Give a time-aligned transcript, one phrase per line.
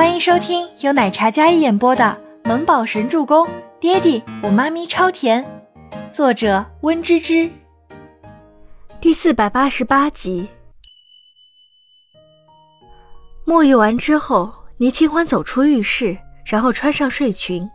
[0.00, 2.18] 欢迎收听由奶茶一演播的
[2.48, 3.46] 《萌宝神助攻》，
[3.78, 5.44] 爹地我妈咪超甜，
[6.10, 7.50] 作者温芝芝。
[8.98, 10.48] 第四百八十八集。
[13.44, 17.68] 沐浴完之后，倪清欢走出浴室，然后穿上睡裙。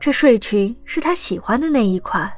[0.00, 2.32] 这睡裙是她喜欢的那一款，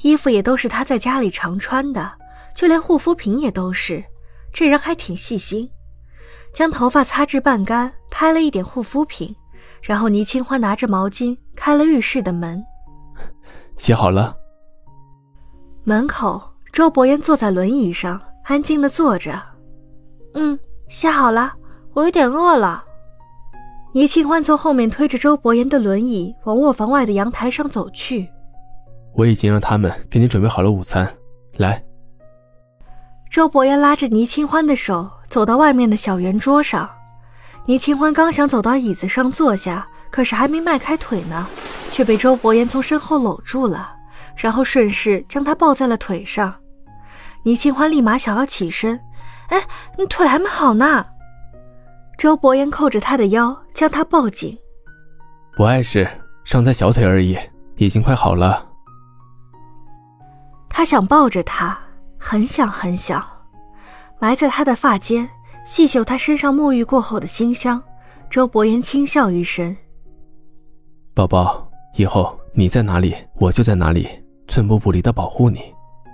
[0.00, 2.10] 衣服也都是她在家里常穿的，
[2.56, 4.02] 就连护肤品也都是。
[4.50, 5.70] 这人还挺细心。
[6.54, 9.34] 将头发擦至半干，拍了一点护肤品，
[9.80, 12.62] 然后倪清欢拿着毛巾开了浴室的门。
[13.78, 14.36] 洗好了。
[15.82, 16.40] 门口，
[16.72, 19.42] 周伯言坐在轮椅上，安静的坐着。
[20.34, 20.56] 嗯，
[20.90, 21.54] 洗好了，
[21.94, 22.84] 我有点饿了。
[23.92, 28.28] 倪清欢从后面推着周伯言的轮椅往卧房外的阳台上走去。
[29.14, 31.10] 我已经让他们给你准备好了午餐，
[31.56, 31.82] 来。
[33.30, 35.10] 周伯言拉着倪清欢的手。
[35.28, 36.86] 走到外面的小圆桌上，
[37.66, 41.46] 倪清欢刚想走到椅子上坐下，可是还没迈开腿呢，
[41.90, 43.94] 却被周伯言从身后搂住了，
[44.36, 46.54] 然后顺势将他抱在了腿上。
[47.44, 49.00] 倪清欢立马想要起身，
[49.48, 49.62] 哎，
[49.96, 51.06] 你腿还没好呢。
[52.18, 54.56] 周伯言扣着他的腰，将他抱紧。
[55.56, 56.08] 不碍事，
[56.44, 57.38] 伤在小腿而已，
[57.76, 58.68] 已经快好了。
[60.68, 61.78] 他想抱着他，
[62.18, 63.24] 很想很想。
[64.20, 65.28] 埋在他的发间，
[65.64, 67.82] 细嗅他身上沐浴过后的馨香。
[68.28, 69.76] 周伯言轻笑一声
[71.14, 74.08] ：“宝宝，以后你在哪里，我就在哪里，
[74.48, 75.60] 寸步不离的保护你，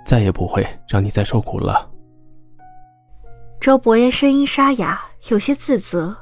[0.05, 1.89] 再也不会让你再受苦了。”
[3.61, 6.15] 周伯言声音沙哑，有些自责。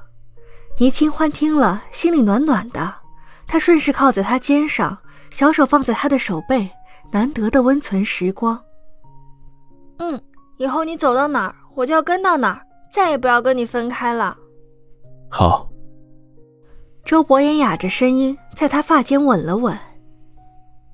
[0.79, 2.93] 倪清欢听了，心里暖暖的。
[3.47, 4.95] 他顺势靠在他肩上，
[5.31, 6.69] 小手放在他的手背，
[7.11, 8.61] 难得的温存时光。
[9.97, 10.21] 嗯，
[10.57, 11.55] 以后你走到哪儿。
[11.73, 12.61] 我就要跟到哪儿，
[12.91, 14.35] 再也不要跟你分开了。
[15.29, 15.69] 好。
[17.03, 19.77] 周伯言哑着声音在他发间吻了吻。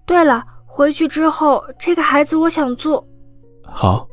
[0.06, 3.04] 对了，回去之后，这个孩子我想做。
[3.64, 4.08] 好。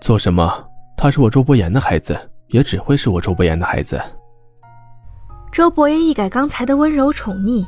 [0.00, 0.68] 做什么？
[0.96, 2.18] 他是我周伯言的孩子，
[2.48, 4.00] 也只会是我周伯言的孩子。
[5.52, 7.64] 周伯言一改刚才的温柔宠溺，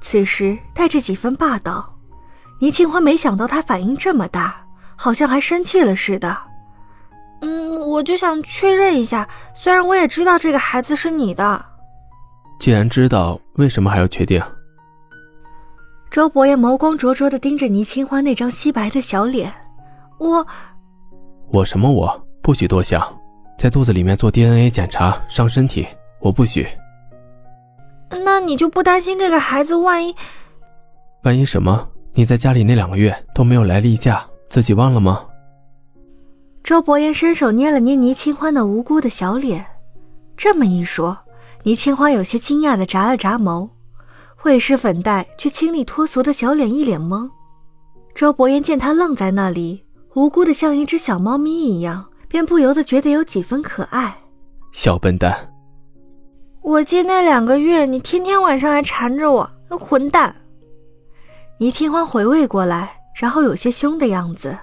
[0.00, 1.94] 此时带着几分霸道。
[2.60, 4.64] 倪清欢没想到他反应这么大，
[4.96, 6.36] 好像还生气了似的。
[7.40, 11.64] 嗯，我就想确认一下，虽然我也知道这个孩子是你的。
[12.58, 14.42] 既然知道，为什么还要确定？
[16.10, 19.52] 周伯言眸光灼灼的盯着倪清欢那张皙白的小脸。
[20.18, 20.44] 我，
[21.52, 21.92] 我什么？
[21.92, 23.00] 我不许多想，
[23.56, 25.86] 在肚子里面做 DNA 检查伤身体，
[26.20, 26.66] 我不许。
[28.24, 30.16] 那你就不担心这个孩子万一？
[31.22, 31.86] 万一什么？
[32.14, 35.27] 你在家里那两个月都没有来例假，自己忘了吗？
[36.62, 39.64] 周伯言伸手捏了捏倪清欢那无辜的小脸，
[40.36, 41.16] 这么一说，
[41.62, 43.68] 倪清欢有些惊讶的眨了眨眸，
[44.44, 47.28] 未施粉黛却清丽脱俗的小脸一脸懵。
[48.14, 49.82] 周伯言见他愣在那里，
[50.14, 54.18] 无辜的像一只小猫咪一样，便不由得觉得有几分可爱。
[54.72, 55.34] 小笨蛋，
[56.60, 60.34] 我记那两个月你天天晚上还缠着我，混蛋！
[61.58, 64.56] 倪清欢回味过来，然后有些凶的样子，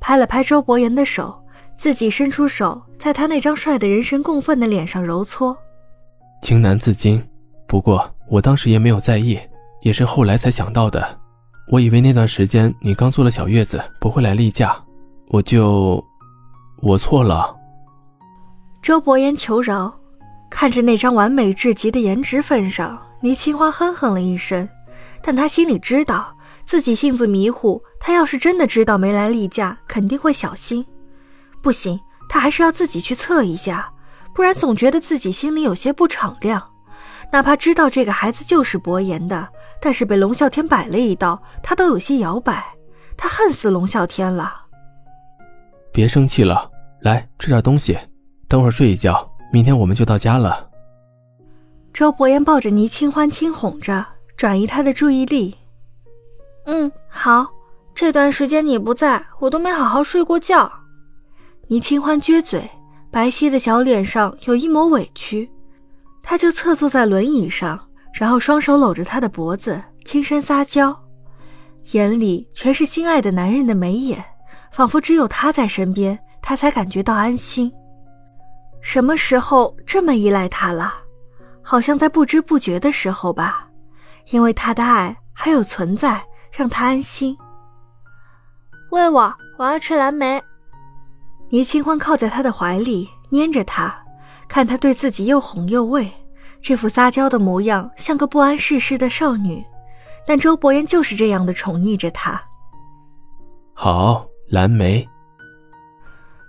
[0.00, 1.39] 拍了拍周伯言的手。
[1.80, 5.56] 自己伸出手，在他那张帅的人神共愤的脸上揉搓，
[6.42, 7.26] 情难自禁。
[7.66, 9.40] 不过我当时也没有在意，
[9.80, 11.02] 也是后来才想到的。
[11.68, 14.76] 我以为那段时间你刚做了小月子，不会来例假，
[15.28, 16.04] 我就，
[16.82, 17.56] 我错了。
[18.82, 19.90] 周伯言求饶，
[20.50, 24.68] 看着那张完美至极的颜值份上，倪清欢哼哼了一声，
[25.22, 26.36] 但他心里知道
[26.66, 30.84] 自己性子迷糊，他要是真的知道没来例假，肯定会小心。
[31.62, 33.92] 不行，他还是要自己去测一下，
[34.34, 36.70] 不然总觉得自己心里有些不敞亮。
[37.32, 39.48] 哪怕知道这个孩子就是伯言的，
[39.80, 42.64] 但是被龙啸天摆了一道，他都有些摇摆。
[43.16, 44.52] 他恨死龙啸天了。
[45.92, 46.70] 别生气了，
[47.02, 47.98] 来吃点东西，
[48.48, 50.70] 等会儿睡一觉，明天我们就到家了。
[51.92, 54.06] 周伯言抱着倪清欢轻哄着，
[54.36, 55.56] 转移他的注意力。
[56.66, 57.46] 嗯，好，
[57.94, 60.72] 这段时间你不在，我都没好好睡过觉。
[61.70, 62.68] 倪清欢撅嘴，
[63.12, 65.48] 白皙的小脸上有一抹委屈，
[66.20, 67.78] 他就侧坐在轮椅上，
[68.12, 71.00] 然后双手搂着他的脖子，轻声撒娇，
[71.92, 74.24] 眼里全是心爱的男人的眉眼，
[74.72, 77.72] 仿佛只有他在身边，他才感觉到安心。
[78.80, 80.92] 什么时候这么依赖他了？
[81.62, 83.68] 好像在不知不觉的时候吧，
[84.30, 86.20] 因为他的爱还有存在，
[86.50, 87.38] 让他安心。
[88.90, 90.42] 喂我，我要吃蓝莓。
[91.50, 93.92] 倪清欢靠在他的怀里，粘着他，
[94.48, 96.10] 看他对自己又哄又喂，
[96.60, 99.64] 这副撒娇的模样像个不谙世事的少女，
[100.24, 102.40] 但周伯言就是这样的宠溺着她。
[103.74, 105.06] 好，蓝莓。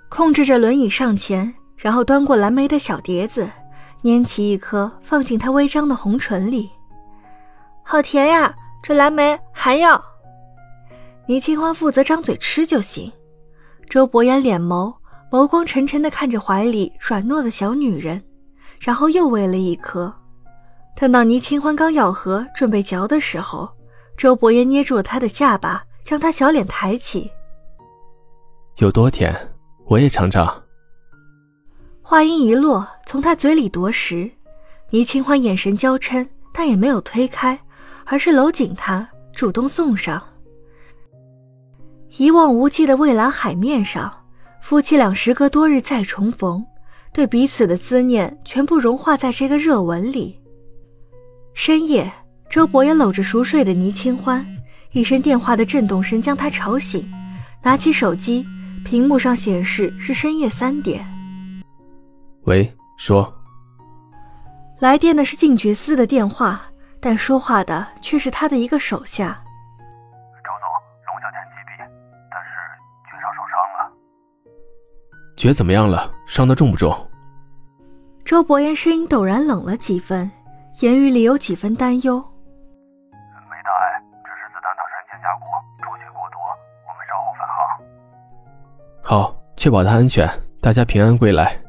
[0.08, 3.50] 控制着轮椅上前，然后端过蓝莓的小碟子，
[4.04, 6.70] 拈起一颗放进他微张的红唇里。
[7.82, 8.54] 好甜呀，
[8.84, 10.00] 这蓝莓还要。
[11.26, 13.12] 倪清欢负责张嘴吃就行。
[13.92, 14.96] 周伯言脸眸
[15.30, 18.24] 眸光沉沉的看着怀里软糯的小女人。
[18.80, 20.12] 然后又喂了一颗，
[20.96, 23.70] 等到倪清欢刚咬合准备嚼的时候，
[24.16, 27.30] 周伯言捏住了她的下巴，将她小脸抬起。
[28.78, 29.36] 有多甜？
[29.88, 30.50] 我也尝尝。
[32.02, 34.32] 话音一落，从他嘴里夺食，
[34.90, 37.60] 倪清欢眼神娇嗔，但也没有推开，
[38.06, 39.06] 而是搂紧他，
[39.36, 40.24] 主动送上。
[42.18, 44.12] 一望无际的蔚蓝海面上，
[44.62, 46.64] 夫妻俩时隔多日再重逢。
[47.14, 50.40] 对彼此的思念全部融化在这个热吻里。
[51.54, 52.10] 深夜，
[52.50, 54.46] 周伯也搂着熟睡的倪清欢，
[54.94, 57.10] 一声电话的震动声将他吵醒。
[57.64, 58.46] 拿起手机，
[58.86, 61.06] 屏幕上显示是深夜三点。
[62.44, 63.34] 喂，说。
[64.80, 66.62] 来电的是靳觉司的电话，
[67.00, 69.42] 但说话的却是他的一个手下。
[75.42, 76.14] 觉怎么样了？
[76.28, 76.96] 伤得重不重？
[78.24, 80.30] 周伯言声音陡然冷了几分，
[80.82, 82.24] 言语里有几分担忧。
[83.50, 85.46] 没大碍，只是子弹打穿肩胛骨，
[85.82, 86.38] 出血过多，
[86.86, 87.58] 我们稍后返航。
[89.02, 90.30] 好，确保他安全，
[90.62, 91.60] 大家平安归来。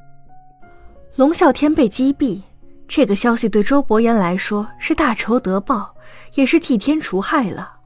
[1.17, 2.43] 龙啸天被击毙，
[2.87, 5.95] 这个消息对周伯言来说是大仇得报，
[6.35, 7.77] 也是替天除害了。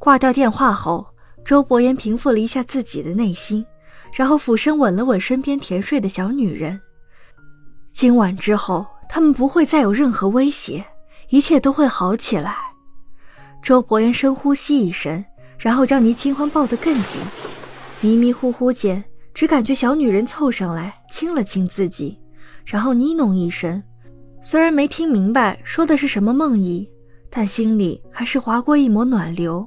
[0.00, 1.06] 挂掉电话后，
[1.44, 3.64] 周伯言平复了一下自己的内心。
[4.12, 6.80] 然后俯身吻了吻身边甜睡的小女人。
[7.92, 10.84] 今晚之后，他们不会再有任何威胁，
[11.30, 12.56] 一切都会好起来。
[13.62, 15.24] 周伯言深呼吸一声，
[15.58, 17.20] 然后将倪清欢抱得更紧。
[18.00, 19.02] 迷迷糊糊间，
[19.32, 22.18] 只感觉小女人凑上来亲了亲自己，
[22.66, 23.82] 然后呢哝一声。
[24.42, 26.86] 虽然没听明白说的是什么梦呓，
[27.30, 29.66] 但心里还是划过一抹暖流。